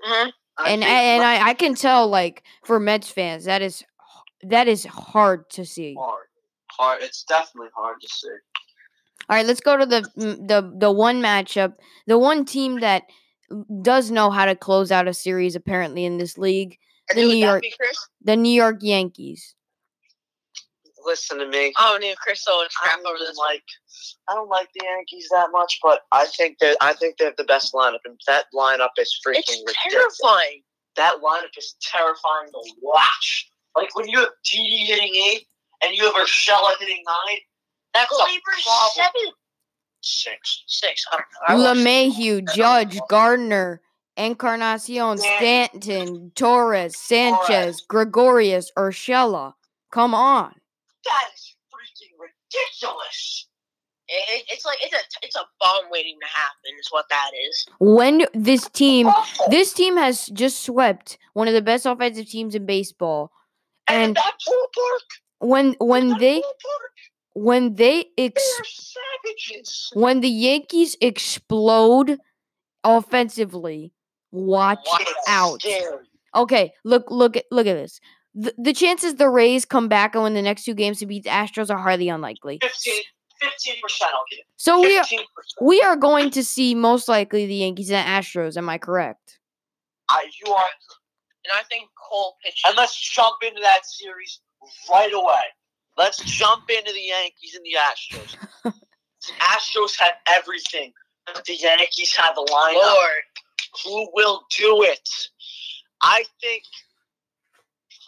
Mhm. 0.04 0.32
And 0.66 0.82
think 0.82 0.92
and 0.92 1.24
I, 1.24 1.50
I 1.50 1.54
can 1.54 1.76
tell 1.76 2.08
like 2.08 2.44
for 2.66 2.80
Mets 2.80 3.10
fans, 3.12 3.46
that 3.46 3.62
is 3.62 3.84
that 4.44 4.68
is 4.68 4.86
hard 4.86 5.50
to 5.52 5.66
see. 5.66 5.94
hard. 5.96 6.26
Hard. 6.72 7.02
It's 7.04 7.24
definitely 7.24 7.70
hard 7.76 8.00
to 8.02 8.08
see. 8.08 8.30
All 9.30 9.36
right, 9.36 9.46
let's 9.46 9.60
go 9.62 9.78
to 9.78 9.86
the 9.86 10.02
mm, 10.18 10.48
the 10.48 10.74
the 10.78 10.92
one 10.92 11.22
matchup, 11.22 11.74
the 12.08 12.18
one 12.18 12.46
team 12.46 12.80
that 12.80 13.04
does 13.82 14.10
know 14.12 14.30
how 14.30 14.46
to 14.46 14.56
close 14.56 14.92
out 14.92 15.08
a 15.08 15.14
series 15.14 15.56
apparently 15.56 16.06
in 16.06 16.18
this 16.18 16.38
league, 16.38 16.78
And 17.10 17.18
The 17.18 17.24
New 17.26 17.36
York- 17.36 17.62
be, 17.64 17.74
the 18.24 18.36
New 18.36 18.52
York 18.52 18.78
Yankees. 18.82 19.56
Listen 21.06 21.38
to 21.40 21.48
me. 21.48 21.74
Oh, 21.80 21.98
and 22.02 22.18
Chris 22.18 22.44
will 22.46 22.56
I 22.62 22.68
scrap 22.70 23.00
over 23.00 23.18
don't 23.18 23.20
this 23.20 23.38
one. 23.38 23.48
like. 23.48 23.64
I 24.28 24.34
don't 24.36 24.50
like 24.50 24.68
the 24.76 24.86
Yankees 24.86 25.28
that 25.32 25.50
much, 25.52 25.80
but 25.82 26.02
I 26.12 26.26
think 26.26 26.58
that 26.60 26.78
I 26.82 26.94
think 26.94 27.18
they 27.18 27.26
have 27.26 27.38
the 27.38 27.44
best 27.46 27.74
lineup, 27.74 28.00
and 28.06 28.20
that 28.28 28.46
lineup 28.54 28.90
is 28.98 29.18
freaking 29.26 29.40
It's 29.40 29.64
ridiculous. 29.66 30.18
terrifying. 30.20 30.62
That 30.98 31.16
lineup 31.24 31.58
is 31.58 31.76
terrifying 31.82 32.50
to 32.52 32.74
watch. 32.82 33.50
Like 33.76 33.96
when 33.96 34.08
you 34.10 34.20
have 34.20 34.30
Didi 34.44 34.86
hitting 34.86 35.16
eight 35.16 35.48
and 35.82 35.96
you 35.96 36.04
have 36.06 36.14
Urshela 36.16 36.74
hitting 36.80 37.02
nine. 37.08 37.38
That's 38.00 38.12
a 38.12 38.16
Gleyber's 38.16 38.64
problem. 38.64 38.92
seven, 38.96 39.32
Six. 40.02 40.64
six. 40.68 41.06
I 41.12 41.18
don't 41.18 41.60
know. 41.60 41.66
I 41.68 41.74
LeMahieu, 41.74 42.56
Judge, 42.56 43.00
Gardner, 43.10 43.82
Encarnacion, 44.16 45.18
Stanton, 45.18 46.32
Torres, 46.36 46.98
Sanchez, 46.98 47.82
Gregorius, 47.82 48.72
Urshela. 48.78 49.54
Come 49.92 50.14
on. 50.14 50.54
That 51.06 51.26
is 51.34 51.56
freaking 51.74 52.16
ridiculous. 52.18 53.48
It, 54.08 54.46
it's 54.52 54.66
like 54.66 54.78
it's 54.82 54.94
a 54.94 55.00
it's 55.22 55.36
a 55.36 55.44
bomb 55.60 55.84
waiting 55.92 56.18
to 56.20 56.28
happen. 56.28 56.72
Is 56.80 56.88
what 56.90 57.06
that 57.10 57.32
is. 57.50 57.66
When 57.80 58.26
this 58.34 58.68
team 58.70 59.08
Awful. 59.08 59.50
this 59.50 59.74
team 59.74 59.98
has 59.98 60.28
just 60.28 60.64
swept 60.64 61.18
one 61.34 61.48
of 61.48 61.54
the 61.54 61.62
best 61.62 61.86
offensive 61.86 62.28
teams 62.28 62.56
in 62.56 62.66
baseball. 62.66 63.32
and, 63.88 64.18
and. 64.18 64.26
When 65.42 65.76
when 65.80 66.18
they 66.18 66.40
ballpark, 66.40 66.96
when 67.44 67.76
they 67.76 68.06
ex 68.18 68.42
they're 69.94 70.02
when 70.02 70.20
the 70.22 70.30
Yankees 70.30 70.98
explode 71.02 72.18
offensively, 72.84 73.94
watch 74.32 74.80
Wow, 74.86 74.98
out. 75.28 75.62
scary. 75.62 76.06
Okay, 76.36 76.74
look 76.84 77.10
look 77.10 77.38
at 77.38 77.46
look 77.52 77.66
at 77.68 77.74
this. 77.76 78.00
The, 78.36 78.54
the 78.58 78.74
chances 78.74 79.16
the 79.16 79.30
Rays 79.30 79.66
come 79.66 79.88
back 79.88 80.14
and 80.16 80.24
win 80.24 80.34
the 80.34 80.42
next 80.42 80.66
two 80.66 80.74
games 80.76 81.00
to 81.00 81.06
beat 81.06 81.24
the 81.24 81.30
Astros 81.30 81.70
are 81.70 81.78
hardly 81.78 82.10
unlikely. 82.10 82.60
15 82.62 83.04
percent. 83.82 84.12
I'll 84.14 84.20
give. 84.30 84.46
So 84.58 84.82
we 84.82 84.98
are 84.98 85.06
we 85.62 85.82
are 85.82 85.96
going 85.96 86.30
to 86.32 86.44
see 86.44 86.76
most 86.76 87.08
likely 87.08 87.46
the 87.46 87.56
Yankees 87.56 87.90
and 87.90 88.06
Astros. 88.06 88.58
Am 88.58 88.70
I 88.70 88.78
correct? 88.78 89.40
I 90.10 90.26
you 90.46 90.54
are. 90.54 90.66
And 91.46 91.54
I 91.54 91.64
think 91.64 91.90
Cole 91.96 92.36
pitched. 92.44 92.68
And 92.68 92.76
let's 92.76 93.00
jump 93.00 93.38
into 93.42 93.62
that 93.62 93.86
series 93.86 94.42
right 94.92 95.14
away. 95.14 95.40
Let's 96.00 96.18
jump 96.24 96.70
into 96.70 96.94
the 96.94 97.02
Yankees 97.02 97.56
and 97.56 97.66
the 97.66 97.76
Astros. 97.78 98.38
the 98.64 99.34
Astros 99.42 100.00
have 100.00 100.14
everything. 100.34 100.94
the 101.46 101.56
Yankees 101.56 102.16
have 102.16 102.36
the 102.36 102.48
lineup. 102.50 102.76
Lord. 102.76 103.24
Who 103.84 104.10
will 104.14 104.46
do 104.58 104.82
it? 104.84 105.08
I 106.02 106.24
think 106.42 106.64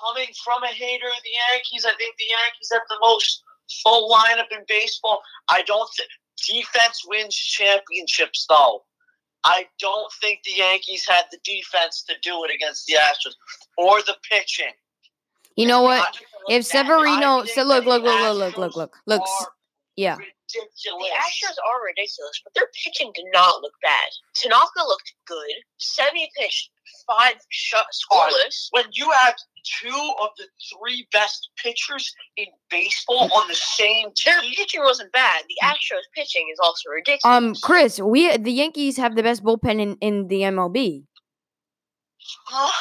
coming 0.01 0.29
from 0.43 0.63
a 0.63 0.67
hater 0.67 1.05
of 1.07 1.21
the 1.21 1.29
Yankees, 1.51 1.85
I 1.85 1.93
think 1.97 2.15
the 2.17 2.23
Yankees 2.29 2.69
have 2.71 2.81
the 2.89 2.97
most 3.01 3.43
full 3.83 4.09
lineup 4.09 4.47
in 4.51 4.63
baseball. 4.69 5.21
I 5.49 5.61
don't 5.63 5.89
think 5.97 6.09
defense 6.47 7.03
wins 7.05 7.35
championships 7.35 8.45
though. 8.47 8.83
I 9.43 9.67
don't 9.81 10.11
think 10.21 10.43
the 10.43 10.53
Yankees 10.55 11.05
had 11.05 11.25
the 11.31 11.39
defense 11.43 12.03
to 12.07 12.15
do 12.23 12.43
it 12.45 12.51
against 12.55 12.85
the 12.85 12.93
Astros 12.93 13.33
or 13.77 14.01
the 14.03 14.15
pitching. 14.31 14.71
You 15.57 15.65
know 15.67 15.81
what? 15.81 15.99
I- 16.01 16.25
If 16.49 16.65
Severino, 16.65 17.45
so 17.45 17.63
look, 17.63 17.85
look, 17.85 18.03
look, 18.03 18.19
look, 18.19 18.37
look, 18.37 18.57
look, 18.57 18.75
Astros 18.75 18.77
look, 18.77 18.91
look. 19.07 19.21
Yeah, 19.95 20.15
ridiculous. 20.15 20.81
The 20.83 21.15
Astros 21.15 21.57
are 21.67 21.85
ridiculous, 21.85 22.41
but 22.43 22.53
their 22.53 22.67
pitching 22.83 23.11
did 23.15 23.25
not 23.33 23.61
look 23.61 23.73
bad. 23.81 24.09
Tanaka 24.35 24.83
looked 24.87 25.13
good. 25.27 25.55
Semi 25.77 26.29
pitched 26.37 26.71
five 27.07 27.35
shot 27.49 27.85
scoreless. 27.93 28.67
when 28.71 28.85
you 28.93 29.09
have 29.11 29.35
two 29.81 30.13
of 30.21 30.29
the 30.37 30.45
three 30.71 31.07
best 31.11 31.49
pitchers 31.61 32.13
in 32.37 32.45
baseball 32.69 33.29
on 33.35 33.47
the 33.47 33.55
same 33.55 34.09
Their 34.25 34.41
team, 34.41 34.53
pitching 34.55 34.81
wasn't 34.83 35.11
bad. 35.11 35.43
The 35.47 35.67
Astros 35.67 36.07
pitching 36.15 36.47
is 36.51 36.59
also 36.63 36.89
ridiculous. 36.89 37.37
um, 37.37 37.53
Chris, 37.61 37.99
we 37.99 38.35
the 38.37 38.51
Yankees 38.51 38.97
have 38.97 39.15
the 39.15 39.23
best 39.23 39.43
bullpen 39.43 39.79
in 39.79 39.95
in 40.01 40.27
the 40.27 40.41
MLB. 40.41 41.03
huh? 42.45 42.71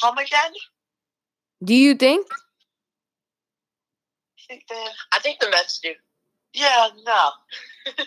Come 0.00 0.18
again? 0.18 0.52
Do 1.62 1.74
you 1.74 1.94
think? 1.94 2.26
I 4.44 4.54
think 4.54 4.64
then, 4.68 4.86
I 5.12 5.18
think 5.20 5.40
the 5.40 5.50
Mets 5.50 5.78
do. 5.80 5.92
yeah, 6.52 6.88
no. 7.04 7.30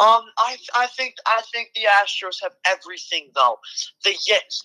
Um, 0.00 0.22
I 0.36 0.56
I 0.74 0.86
think 0.88 1.14
I 1.26 1.42
think 1.52 1.70
the 1.76 1.82
Astros 1.82 2.42
have 2.42 2.52
everything 2.66 3.28
though. 3.36 3.58
The 4.02 4.10
Yankees, 4.26 4.64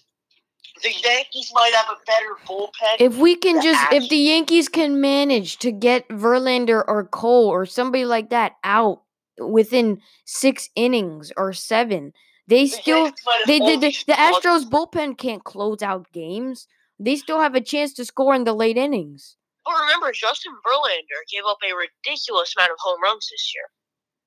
the 0.81 0.89
Yankees 0.89 1.51
might 1.53 1.73
have 1.75 1.89
a 1.89 1.99
better 2.07 2.35
bullpen. 2.47 2.95
If 2.99 3.17
we 3.17 3.35
can 3.35 3.57
The 3.57 3.61
just, 3.61 3.91
if 3.91 4.09
the 4.09 4.15
Yankees 4.17 4.67
can 4.67 4.99
manage 4.99 5.57
to 5.59 5.71
get 5.71 6.07
Verlander 6.07 6.83
or 6.87 7.05
Cole 7.05 7.47
or 7.49 7.67
somebody 7.67 8.05
like 8.05 8.31
that 8.31 8.53
out 8.63 9.03
within 9.37 10.01
six 10.25 10.69
innings 10.75 11.31
or 11.37 11.53
seven, 11.53 12.13
they 12.47 12.63
The 12.65 12.67
still 12.69 13.03
Yankees 13.03 13.23
might 13.25 13.37
have 13.39 13.47
they 13.47 13.59
did 13.59 13.67
the, 13.67 13.73
only 13.73 13.87
the 13.89 13.93
scored- 13.93 14.43
Astros 14.43 14.69
bullpen 14.69 15.17
can't 15.19 15.43
close 15.43 15.83
out 15.83 16.11
games. 16.13 16.67
They 16.99 17.15
still 17.17 17.41
have 17.41 17.53
a 17.53 17.61
chance 17.61 17.93
to 17.95 18.05
score 18.05 18.33
in 18.33 18.43
the 18.43 18.53
late 18.53 18.77
innings. 18.77 19.35
But 19.67 19.81
remember, 19.81 20.11
Justin 20.13 20.53
Verlander 20.65 21.21
gave 21.29 21.43
up 21.45 21.57
a 21.61 21.75
ridiculous 21.75 22.55
amount 22.55 22.71
of 22.71 22.77
home 22.79 23.01
runs 23.03 23.27
this 23.29 23.51
year. 23.53 23.65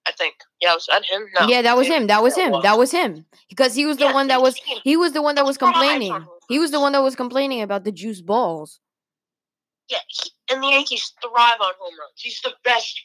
I 0.06 0.12
think. 0.12 0.35
Yeah, 0.61 0.75
was 0.75 0.87
that 0.90 1.04
him? 1.04 1.26
No. 1.38 1.47
yeah, 1.47 1.62
that 1.62 1.76
was 1.76 1.87
him. 1.87 2.06
That 2.09 2.23
was 2.23 2.37
him. 2.37 2.52
That 2.62 2.78
was 2.78 2.90
him. 2.90 3.26
Because 3.49 3.75
he 3.75 3.87
was 3.87 3.97
the 3.99 4.04
Yeah, 4.06 4.14
one 4.14 4.28
that 4.28 4.42
was 4.42 4.59
15. 4.59 4.80
he 4.85 4.97
was 4.97 5.12
the 5.12 5.23
one 5.23 5.35
that 5.37 5.44
was 5.47 5.56
complaining. 5.59 6.26
He 6.49 6.59
was 6.59 6.70
the 6.70 6.80
one 6.80 6.92
that 6.92 7.02
was 7.02 7.16
complaining 7.16 7.62
about 7.62 7.85
the 7.85 7.92
juice 7.92 8.20
balls. 8.20 8.80
Yeah, 9.88 9.99
he- 10.09 10.30
and 10.50 10.62
the 10.62 10.68
Yankees 10.68 11.12
thrive 11.23 11.61
on 11.61 11.73
home 11.78 11.94
runs. 11.99 12.12
He's 12.16 12.40
the 12.42 12.54
best. 12.64 13.00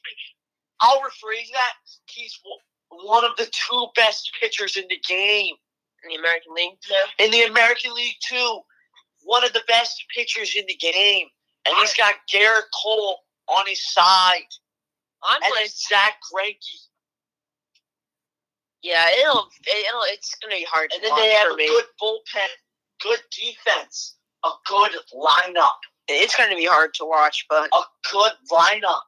I'll 0.82 1.00
rephrase 1.02 1.52
that. 1.54 1.74
He's 2.10 2.40
one 2.90 3.24
of 3.26 3.36
the 3.38 3.46
two 3.48 3.88
best 3.96 4.32
pitchers 4.40 4.76
in 4.78 4.86
the 4.90 5.00
game. 5.08 5.56
In 6.04 6.10
the 6.10 6.16
American 6.16 6.54
League. 6.54 6.78
Yeah. 6.90 7.26
In 7.26 7.32
the 7.32 7.44
American 7.44 7.94
League, 7.94 8.16
too. 8.28 8.60
One 9.24 9.44
of 9.44 9.54
the 9.54 9.64
best 9.68 10.04
pitchers 10.16 10.56
in 10.56 10.66
the 10.68 10.76
game. 10.76 11.28
And 11.68 11.76
he's 11.78 11.94
got 11.96 12.14
Gerrit 12.32 12.64
Cole 12.84 13.18
on 13.48 13.66
his 13.68 13.82
side. 13.94 14.42
I'm 15.24 15.42
And 15.42 15.52
playing. 15.52 15.66
it's 15.66 15.88
Zach 15.88 16.14
Greinke. 16.32 16.82
Yeah, 18.84 19.08
it'll, 19.20 19.48
it'll, 19.68 20.02
it's 20.14 20.36
gonna 20.42 20.56
be 20.56 20.66
hard. 20.70 20.92
And 20.94 21.02
to 21.02 21.08
then 21.10 21.16
they 21.16 21.30
watch 21.30 21.38
have 21.44 21.52
a 21.54 21.56
me. 21.56 21.68
good 21.68 21.86
bullpen, 22.02 22.48
good 23.02 23.20
defense, 23.32 24.16
a 24.44 24.50
good 24.68 24.92
lineup. 25.14 25.72
It's 26.08 26.36
gonna 26.36 26.56
be 26.56 26.66
hard 26.66 26.94
to 26.96 27.06
watch, 27.06 27.46
but 27.50 27.68
A 27.74 27.82
good 28.12 28.34
lineup. 28.52 29.02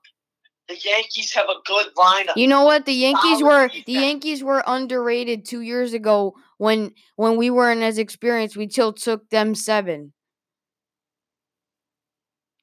The 0.68 0.78
Yankees 0.84 1.32
have 1.34 1.46
a 1.46 1.62
good 1.66 1.94
lineup. 1.96 2.36
You 2.36 2.48
know 2.48 2.64
what? 2.64 2.86
The 2.86 2.94
Yankees 2.94 3.40
Solid 3.40 3.44
were 3.46 3.72
the. 3.86 3.92
Yankees 3.94 4.44
were 4.44 4.64
underrated 4.66 5.46
two 5.46 5.62
years 5.62 5.94
ago 5.94 6.34
when 6.58 6.94
when 7.16 7.38
we 7.38 7.50
weren't 7.52 7.84
as 7.84 8.00
experienced. 8.00 8.58
We 8.58 8.68
still 8.68 8.92
took 8.94 9.30
them 9.30 9.54
seven. 9.56 10.12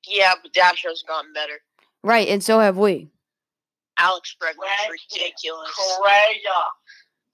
Yeah, 0.08 0.34
but 0.42 0.52
the 0.52 0.60
Astros 0.60 1.06
gotten 1.06 1.32
better. 1.32 1.60
Right, 2.02 2.28
and 2.28 2.42
so 2.42 2.58
have 2.60 2.76
we. 2.76 3.08
Alex 3.98 4.34
Bregman's 4.42 4.56
Right. 4.58 4.90
ridiculous. 5.12 5.70
Correa, 5.74 6.64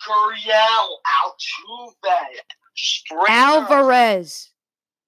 Gurriel, 0.06 0.88
Altuve, 1.24 2.16
Springer, 2.76 3.24
Alvarez. 3.28 4.50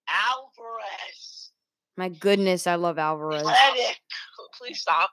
Alvarez, 0.09 1.51
My 1.97 2.09
goodness, 2.09 2.67
I 2.67 2.75
love 2.77 2.99
Alvarez. 2.99 3.45
Reddick. 3.45 4.01
Please 4.59 4.81
stop. 4.81 5.11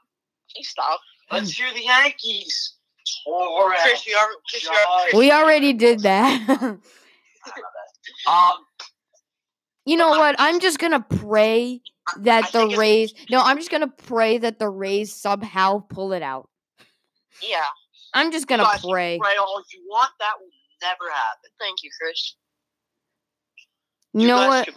Please 0.54 0.68
stop. 0.70 1.00
Let's 1.32 1.52
hear 1.52 1.72
the 1.74 1.84
Yankees. 1.84 2.76
Torres. 3.26 3.80
Chris, 3.82 4.04
we 4.08 4.14
are. 4.14 4.28
Chris, 4.50 4.64
we 4.64 4.76
are. 4.76 5.06
Judge. 5.06 5.14
We 5.18 5.32
already 5.32 5.74
did 5.74 6.02
that. 6.02 6.78
Um, 8.28 8.52
you 9.86 9.98
know 9.98 10.10
what? 10.10 10.36
I'm 10.38 10.60
just 10.60 10.78
gonna 10.78 11.00
pray 11.00 11.82
that 12.18 12.46
I 12.46 12.52
the 12.52 12.78
Rays. 12.78 13.14
No, 13.30 13.42
I'm 13.42 13.58
just 13.58 13.72
gonna 13.72 13.88
pray 13.88 14.38
that 14.40 14.60
the 14.60 14.70
Rays 14.70 15.14
somehow 15.16 15.80
pull 15.90 16.14
it 16.14 16.22
out. 16.24 16.50
Yeah. 17.42 17.64
I'm 18.14 18.32
just 18.32 18.48
gonna 18.48 18.64
guys 18.64 18.82
can 18.82 18.90
pray. 18.90 19.20
Pray 19.22 19.36
all 19.40 19.62
you 19.74 19.82
want. 19.90 20.12
That 20.20 20.34
will 20.40 20.50
never 20.82 21.10
happen. 21.12 21.50
Thank 21.60 21.84
you, 21.84 21.90
Chris. 22.00 22.36
You 24.14 24.28
know 24.28 24.48
what? 24.48 24.66
can- 24.66 24.76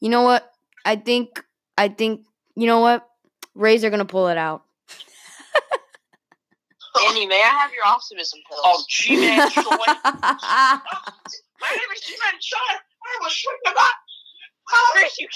You 0.00 0.08
know 0.08 0.22
what? 0.22 0.50
I 0.84 0.96
think. 0.96 1.44
I 1.76 1.88
think. 1.88 2.24
You 2.56 2.66
know 2.66 2.80
what? 2.80 3.06
Rays 3.54 3.84
are 3.84 3.90
gonna 3.90 4.04
pull 4.04 4.28
it 4.28 4.38
out. 4.38 4.62
Andy, 7.08 7.26
may 7.26 7.40
I 7.42 7.48
have 7.48 7.72
your 7.72 7.86
optimism 7.86 8.38
pills? 8.48 8.60
Oh, 8.64 8.84
Ji-Man 8.88 9.50
Choi. 9.50 9.62
My 9.64 10.80
name 11.70 11.90
is 11.94 12.00
Ji-Man 12.02 12.34
Choi. 12.40 12.58
I 12.58 13.18
was 13.22 13.32
shooting 13.32 13.58
about. 13.72 13.92
Chris, 14.92 15.18
you 15.18 15.26
Cr- 15.26 15.32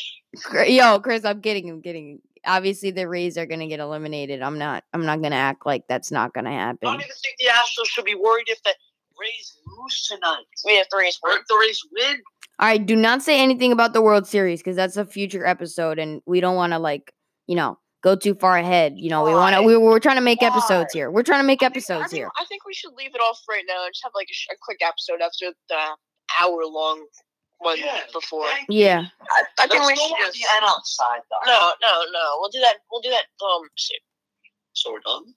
Yo, 0.67 0.99
Chris, 1.01 1.25
I'm 1.25 1.41
kidding. 1.41 1.71
I'm 1.71 1.83
kidding. 1.83 2.21
Obviously, 2.45 2.91
the 2.93 3.09
Rays 3.09 3.37
are 3.37 3.47
gonna 3.47 3.67
get 3.67 3.81
eliminated. 3.81 4.43
I'm 4.43 4.59
not. 4.59 4.85
I'm 4.93 5.05
not 5.05 5.21
gonna 5.23 5.37
act 5.37 5.67
like 5.67 5.85
that's 5.89 6.11
not 6.13 6.33
gonna 6.33 6.51
happen. 6.53 6.79
I 6.87 6.91
happen. 6.91 7.01
don't 7.01 7.01
even 7.01 7.17
think 7.23 7.37
the 7.39 7.47
Astros 7.47 7.87
should 7.89 8.05
be 8.05 8.15
worried 8.15 8.47
if 8.49 8.63
the 8.63 8.75
Rays 9.21 9.57
lose 9.67 10.07
tonight. 10.07 10.45
we 10.65 10.77
have 10.77 10.87
three 10.93 11.11
Or 11.25 11.31
if 11.33 11.47
the 11.49 11.57
Rays 11.61 11.81
win. 11.93 12.23
All 12.59 12.69
right, 12.69 12.85
do 12.85 12.97
not 12.97 13.23
say 13.23 13.41
anything 13.43 13.73
about 13.73 13.93
the 13.93 14.01
World 14.01 14.27
Series 14.27 14.61
because 14.61 14.77
that's 14.77 14.97
a 14.97 15.05
future 15.05 15.45
episode, 15.45 15.99
and 15.99 16.23
we 16.27 16.41
don't 16.41 16.57
want 16.57 16.73
to 16.73 16.79
like, 16.79 17.13
you 17.47 17.57
know, 17.57 17.79
go 18.03 18.15
too 18.17 18.35
far 18.35 18.57
ahead. 18.57 18.95
You 18.97 19.11
know, 19.11 19.25
we 19.25 19.33
want 19.35 19.57
to. 19.57 19.63
We, 19.63 19.77
we're 19.77 19.99
trying 19.99 20.17
to 20.17 20.23
make 20.23 20.41
Why? 20.41 20.49
episodes 20.49 20.93
here. 20.93 21.11
We're 21.11 21.23
trying 21.25 21.41
to 21.41 21.47
make 21.47 21.63
I 21.63 21.67
think- 21.69 21.73
I 21.73 21.77
episodes 21.77 22.11
think, 22.13 22.21
here. 22.21 22.31
I 22.41 22.45
think 22.47 22.65
we 22.65 22.73
should 22.75 22.93
leave 22.97 23.11
it 23.15 23.19
off 23.21 23.41
right 23.49 23.65
now 23.69 23.85
and 23.85 23.93
just 23.93 24.05
have 24.05 24.13
like 24.15 24.29
a, 24.31 24.35
sh- 24.35 24.47
a 24.53 24.57
quick 24.63 24.79
episode 24.83 25.21
after 25.21 25.53
the 25.69 25.97
hour 26.41 26.65
long 26.65 27.05
one 27.59 27.79
Yeah, 27.79 28.01
before. 28.13 28.47
thank 28.49 28.67
Yeah. 28.69 29.07
I, 29.31 29.43
I 29.59 29.67
think 29.67 29.83
Let's 29.83 29.87
we 29.89 29.97
should 29.97 30.13
on 30.15 30.21
just. 30.27 30.39
the 30.39 30.47
NL 30.67 30.81
side, 30.85 31.21
though. 31.31 31.51
No, 31.53 31.73
no, 31.83 32.05
no. 32.13 32.37
We'll 32.39 32.51
do 32.51 32.61
that. 32.61 32.77
We'll 32.91 33.01
do 33.01 33.11
that. 33.11 33.25
Um, 33.45 33.63
soon. 33.77 33.99
So 34.75 34.93
we're 34.93 35.01
done. 35.01 35.35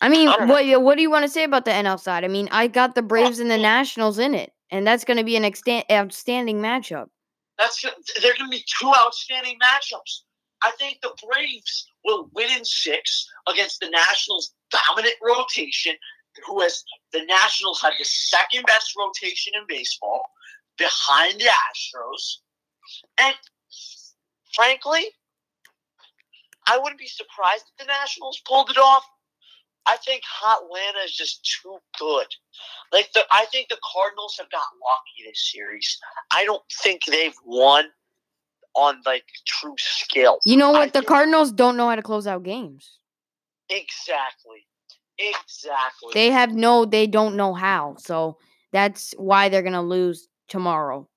I 0.00 0.08
mean, 0.08 0.28
I 0.28 0.36
don't 0.36 0.48
know. 0.48 0.54
what 0.54 0.82
what 0.82 0.96
do 0.96 1.02
you 1.02 1.10
want 1.10 1.24
to 1.24 1.28
say 1.30 1.44
about 1.44 1.64
the 1.64 1.70
NL 1.72 2.00
side? 2.00 2.24
I 2.24 2.28
mean, 2.28 2.48
I 2.50 2.66
got 2.68 2.94
the 2.94 3.02
Braves 3.02 3.38
and 3.38 3.50
the 3.50 3.58
Nationals 3.58 4.18
in 4.18 4.34
it, 4.34 4.52
and 4.70 4.86
that's 4.86 5.04
going 5.04 5.18
to 5.18 5.24
be 5.24 5.36
an 5.36 5.42
extan- 5.42 5.84
outstanding 5.90 6.58
matchup. 6.60 7.08
That's 7.58 7.82
they're 8.22 8.34
going 8.38 8.50
to 8.50 8.56
be 8.56 8.64
two 8.80 8.90
outstanding 8.96 9.58
matchups. 9.62 10.22
I 10.62 10.72
think 10.78 11.00
the 11.02 11.12
Braves 11.28 11.86
will 12.04 12.28
win 12.34 12.50
in 12.50 12.64
six 12.64 13.26
against 13.48 13.80
the 13.80 13.90
Nationals' 13.90 14.52
dominant 14.70 15.14
rotation, 15.22 15.94
who 16.46 16.60
has 16.60 16.82
the 17.12 17.22
Nationals 17.26 17.80
have 17.82 17.92
the 17.98 18.04
second 18.04 18.64
best 18.66 18.94
rotation 18.98 19.52
in 19.54 19.62
baseball 19.68 20.22
behind 20.80 21.34
the 21.40 21.44
Astros. 21.44 22.38
And 23.18 23.34
frankly, 24.54 25.04
I 26.66 26.78
wouldn't 26.78 26.98
be 26.98 27.06
surprised 27.06 27.64
if 27.70 27.86
the 27.86 27.92
Nationals 27.92 28.40
pulled 28.48 28.70
it 28.70 28.78
off. 28.78 29.04
I 29.86 29.96
think 29.98 30.22
Atlanta 30.46 30.98
is 31.04 31.14
just 31.14 31.58
too 31.62 31.78
good. 31.98 32.26
Like 32.92 33.12
the, 33.12 33.22
I 33.32 33.46
think 33.52 33.68
the 33.68 33.78
Cardinals 33.92 34.36
have 34.38 34.50
got 34.50 34.64
lucky 34.86 35.28
this 35.28 35.50
series. 35.52 35.98
I 36.32 36.44
don't 36.44 36.62
think 36.82 37.02
they've 37.06 37.36
won 37.44 37.86
on 38.74 39.00
like 39.06 39.24
true 39.46 39.74
skill. 39.78 40.38
You 40.44 40.56
know 40.56 40.70
I 40.74 40.80
what? 40.80 40.92
The 40.92 41.00
think- 41.00 41.08
Cardinals 41.08 41.52
don't 41.52 41.76
know 41.76 41.88
how 41.88 41.96
to 41.96 42.02
close 42.02 42.26
out 42.26 42.42
games. 42.42 42.98
Exactly. 43.68 44.66
Exactly. 45.18 46.12
They 46.14 46.30
have 46.30 46.54
no. 46.54 46.84
They 46.86 47.06
don't 47.06 47.36
know 47.36 47.52
how. 47.52 47.96
So 47.98 48.38
that's 48.72 49.12
why 49.18 49.48
they're 49.48 49.62
going 49.62 49.74
to 49.74 49.80
lose 49.82 50.28
tomorrow. 50.50 51.08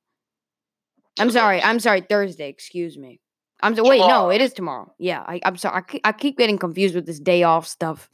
I'm 1.19 1.29
sorry. 1.29 1.61
I'm 1.61 1.79
sorry. 1.79 2.01
Thursday. 2.01 2.47
Excuse 2.47 2.97
me. 2.97 3.19
I'm 3.61 3.75
so, 3.75 3.87
wait. 3.87 3.99
No, 3.99 4.29
it 4.29 4.41
is 4.41 4.53
tomorrow. 4.53 4.93
Yeah. 4.97 5.23
I, 5.25 5.41
I'm 5.43 5.57
sorry. 5.57 5.75
I 5.77 5.81
keep, 5.81 6.01
I 6.05 6.11
keep 6.13 6.37
getting 6.37 6.57
confused 6.57 6.95
with 6.95 7.05
this 7.05 7.19
day 7.19 7.43
off 7.43 7.67
stuff. 7.67 8.09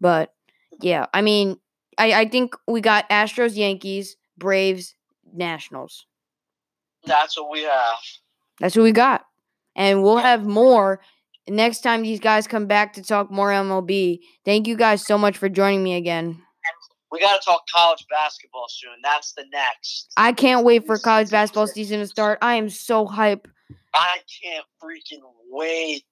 But 0.00 0.32
Yeah, 0.80 1.06
I 1.14 1.22
mean, 1.22 1.58
I, 1.98 2.12
I 2.12 2.28
think 2.28 2.54
we 2.66 2.80
got 2.80 3.08
Astros, 3.08 3.56
Yankees, 3.56 4.16
Braves, 4.36 4.94
Nationals. 5.32 6.06
That's 7.04 7.36
what 7.38 7.50
we 7.50 7.62
have. 7.62 7.98
That's 8.60 8.76
what 8.76 8.82
we 8.82 8.92
got. 8.92 9.24
And 9.74 10.02
we'll 10.02 10.18
have 10.18 10.44
more 10.44 11.00
next 11.48 11.80
time 11.80 12.02
these 12.02 12.20
guys 12.20 12.46
come 12.46 12.66
back 12.66 12.94
to 12.94 13.02
talk 13.02 13.30
more 13.30 13.50
MLB. 13.50 14.20
Thank 14.44 14.66
you 14.66 14.76
guys 14.76 15.04
so 15.04 15.16
much 15.16 15.36
for 15.38 15.48
joining 15.48 15.82
me 15.82 15.94
again. 15.94 16.42
We 17.12 17.20
got 17.20 17.38
to 17.38 17.44
talk 17.44 17.64
college 17.72 18.06
basketball 18.10 18.64
soon. 18.70 18.92
That's 19.02 19.34
the 19.34 19.44
next. 19.52 20.10
I 20.16 20.32
can't 20.32 20.64
wait 20.64 20.86
for 20.86 20.96
college 20.96 21.30
basketball 21.30 21.66
season 21.66 22.00
to 22.00 22.06
start. 22.06 22.38
I 22.40 22.54
am 22.54 22.70
so 22.70 23.04
hype. 23.06 23.46
I 23.94 24.16
can't 24.42 24.64
freaking 24.82 25.20
wait 25.50 26.06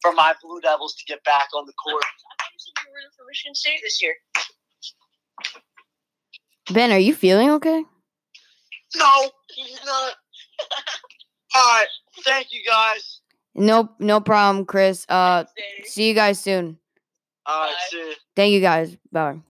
for 0.00 0.12
my 0.12 0.34
Blue 0.42 0.58
Devils 0.62 0.94
to 0.94 1.04
get 1.04 1.22
back 1.24 1.48
on 1.54 1.66
the 1.66 1.74
court. 1.74 2.02
I 2.02 2.42
thought 2.42 2.50
you 2.50 2.58
said 2.58 2.72
you 2.82 2.90
were 2.90 2.96
rooting 2.96 3.10
for 3.14 3.24
Michigan 3.28 3.54
State 3.54 3.80
this 3.82 4.02
year. 4.02 4.14
Ben, 6.72 6.92
are 6.92 6.98
you 6.98 7.14
feeling 7.14 7.50
okay? 7.50 7.84
No, 8.96 9.30
he's 9.54 9.78
not. 9.84 10.14
All 11.54 11.62
right. 11.62 11.86
Thank 12.24 12.52
you, 12.52 12.60
guys. 12.66 13.20
No, 13.54 13.90
no 13.98 14.20
problem, 14.20 14.64
Chris. 14.64 15.04
Uh, 15.10 15.44
see 15.84 16.08
you 16.08 16.14
guys 16.14 16.40
soon. 16.40 16.78
All 17.44 17.66
right. 17.66 17.74
See. 17.90 18.14
Thank 18.34 18.52
you 18.52 18.60
guys. 18.60 18.96
Bye. 19.12 19.40